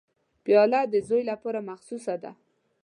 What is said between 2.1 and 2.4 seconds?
ده.